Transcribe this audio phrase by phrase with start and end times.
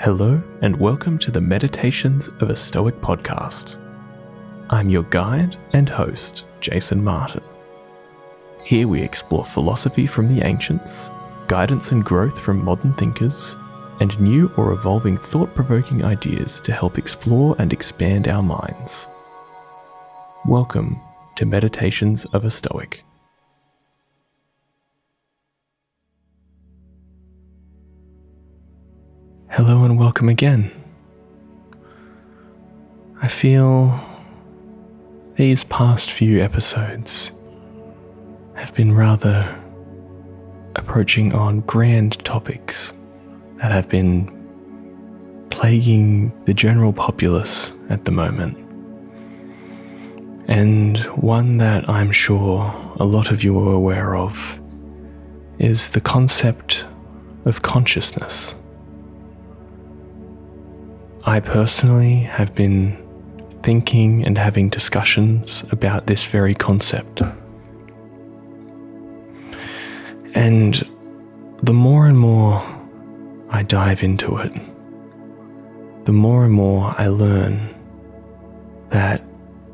[0.00, 3.78] Hello, and welcome to the Meditations of a Stoic podcast.
[4.68, 7.42] I'm your guide and host, Jason Martin.
[8.64, 11.08] Here we explore philosophy from the ancients,
[11.46, 13.56] guidance and growth from modern thinkers,
[14.00, 19.06] and new or evolving thought provoking ideas to help explore and expand our minds.
[20.44, 21.00] Welcome
[21.36, 23.04] to Meditations of a Stoic.
[29.56, 30.68] Hello and welcome again.
[33.22, 34.00] I feel
[35.36, 37.30] these past few episodes
[38.54, 39.56] have been rather
[40.74, 42.94] approaching on grand topics
[43.58, 44.28] that have been
[45.50, 48.58] plaguing the general populace at the moment.
[50.48, 54.60] And one that I'm sure a lot of you are aware of
[55.60, 56.84] is the concept
[57.44, 58.56] of consciousness.
[61.26, 62.98] I personally have been
[63.62, 67.22] thinking and having discussions about this very concept.
[70.34, 70.86] And
[71.62, 72.62] the more and more
[73.48, 74.52] I dive into it,
[76.04, 77.74] the more and more I learn
[78.90, 79.24] that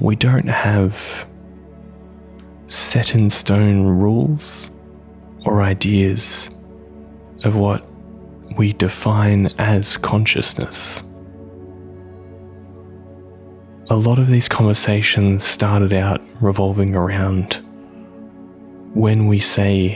[0.00, 1.28] we don't have
[2.66, 4.72] set in stone rules
[5.44, 6.50] or ideas
[7.44, 7.86] of what
[8.56, 11.04] we define as consciousness
[13.88, 17.54] a lot of these conversations started out revolving around
[18.94, 19.94] when we say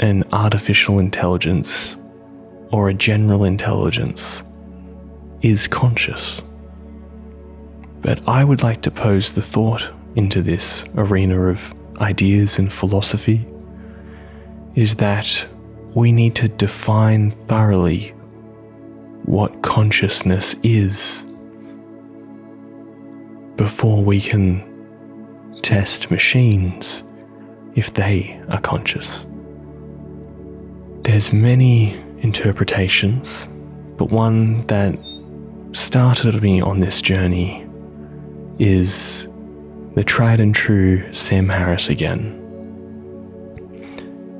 [0.00, 1.96] an artificial intelligence
[2.72, 4.42] or a general intelligence
[5.42, 6.40] is conscious.
[8.00, 13.46] But I would like to pose the thought into this arena of ideas and philosophy
[14.76, 15.46] is that
[15.94, 18.14] we need to define thoroughly
[19.26, 21.26] what consciousness is
[23.56, 24.62] before we can
[25.62, 27.04] test machines
[27.74, 29.26] if they are conscious.
[31.02, 33.48] There's many interpretations,
[33.96, 34.98] but one that
[35.72, 37.66] started me on this journey
[38.58, 39.28] is
[39.94, 42.40] the tried and true Sam Harris again.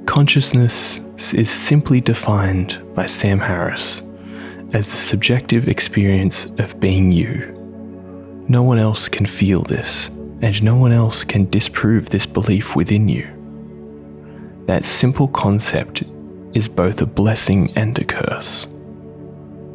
[0.06, 0.98] Consciousness
[1.32, 4.00] is simply defined by Sam Harris
[4.72, 7.53] as the subjective experience of being you
[8.48, 10.08] no one else can feel this,
[10.42, 13.26] and no one else can disprove this belief within you.
[14.66, 16.02] That simple concept
[16.52, 18.68] is both a blessing and a curse.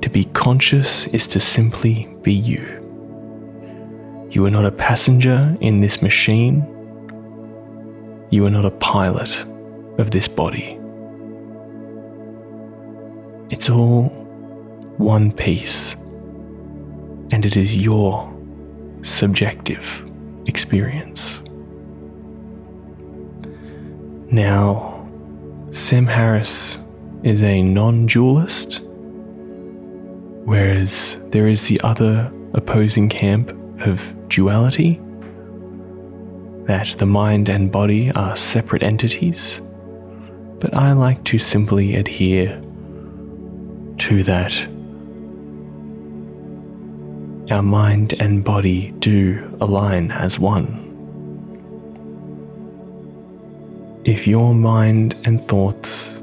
[0.02, 2.76] To be conscious is to simply be you.
[4.32, 6.64] You are not a passenger in this machine.
[8.30, 9.46] You are not a pilot
[9.98, 10.80] of this body.
[13.50, 14.10] It's all
[14.98, 15.96] one piece,
[17.32, 18.29] and it is your
[19.04, 20.06] subjective
[20.46, 21.40] experience.
[24.32, 25.08] Now,
[25.72, 26.80] Sam Harris
[27.24, 28.82] is a non dualist,
[30.46, 33.50] whereas there is the other opposing camp
[33.82, 35.00] of duality
[36.66, 39.62] that the mind and body are separate entities,
[40.60, 42.62] but I like to simply adhere
[43.98, 44.68] to that
[47.52, 50.86] our mind and body do align as one.
[54.06, 56.20] If your mind and thoughts,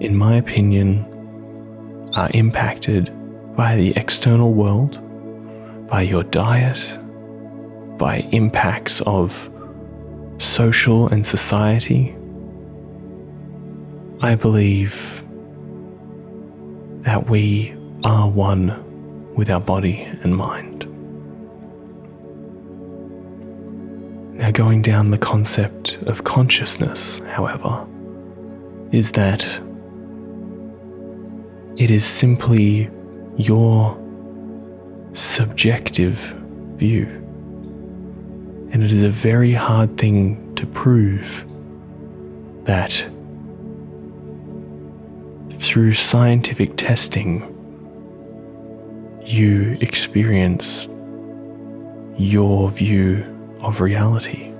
[0.00, 1.04] in my opinion,
[2.14, 3.10] are impacted
[3.56, 4.98] by the external world,
[5.88, 6.98] by your diet,
[7.98, 9.50] by impacts of
[10.38, 12.16] social and society,
[14.22, 15.24] I believe
[17.02, 18.89] that we are one
[19.34, 20.86] with our body and mind.
[24.36, 27.86] Now, going down the concept of consciousness, however,
[28.90, 29.44] is that
[31.76, 32.90] it is simply
[33.36, 33.96] your
[35.12, 36.16] subjective
[36.76, 37.06] view.
[38.72, 41.44] And it is a very hard thing to prove
[42.64, 42.92] that
[45.58, 47.42] through scientific testing
[49.30, 50.88] you experience
[52.16, 53.24] your view
[53.60, 54.52] of reality.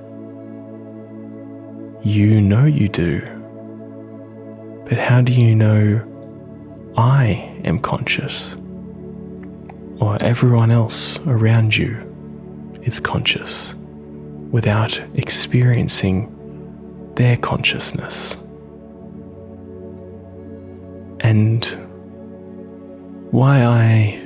[2.02, 3.20] You know you do.
[4.88, 6.02] But how do you know
[6.96, 8.54] I am conscious?
[10.00, 11.96] Or everyone else around you
[12.82, 13.74] is conscious
[14.50, 16.32] without experiencing
[17.16, 18.36] their consciousness?
[21.20, 21.64] And
[23.30, 24.19] why I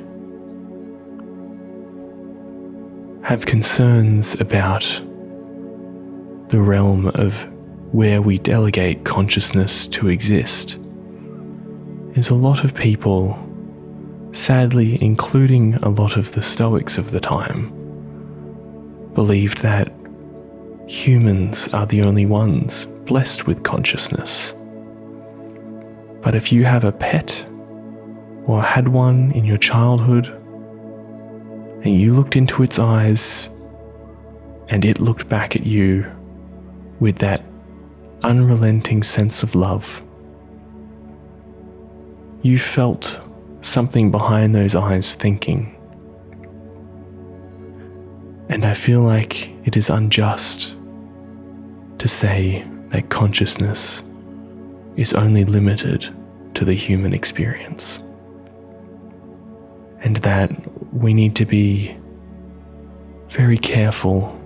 [3.34, 4.84] have concerns about
[6.50, 7.44] the realm of
[7.90, 10.78] where we delegate consciousness to exist
[12.14, 13.36] is a lot of people,
[14.30, 17.70] sadly, including a lot of the Stoics of the time,
[19.14, 19.92] believed that
[20.86, 24.54] humans are the only ones blessed with consciousness.
[26.22, 27.44] But if you have a pet
[28.46, 30.40] or had one in your childhood
[31.84, 33.48] and you looked into its eyes
[34.68, 36.10] and it looked back at you
[36.98, 37.44] with that
[38.22, 40.02] unrelenting sense of love,
[42.40, 43.20] you felt
[43.60, 45.70] something behind those eyes thinking.
[48.48, 50.76] And I feel like it is unjust
[51.98, 54.02] to say that consciousness
[54.96, 56.08] is only limited
[56.54, 57.98] to the human experience.
[60.00, 60.50] And that
[60.94, 61.94] we need to be
[63.28, 64.40] very careful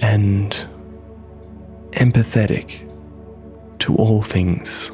[0.00, 0.66] and
[1.92, 2.80] empathetic
[3.78, 4.90] to all things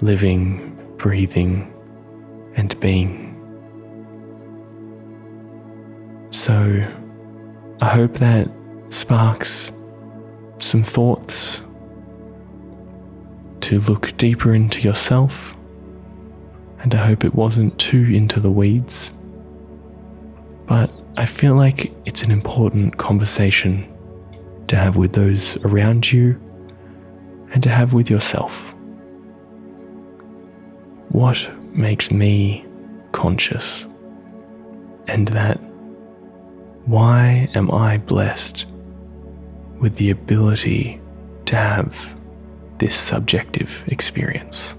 [0.00, 1.72] living, breathing,
[2.56, 3.26] and being.
[6.30, 6.86] So,
[7.82, 8.48] I hope that
[8.88, 9.72] sparks
[10.58, 11.62] some thoughts
[13.62, 15.54] to look deeper into yourself,
[16.82, 19.12] and I hope it wasn't too into the weeds.
[20.66, 23.86] But I feel like it's an important conversation
[24.68, 26.40] to have with those around you
[27.52, 28.74] and to have with yourself.
[31.10, 32.64] What makes me
[33.12, 33.86] conscious?
[35.08, 35.60] And that
[36.86, 38.66] why am I blessed
[39.80, 41.00] with the ability
[41.46, 42.16] to have
[42.78, 44.76] this subjective experience?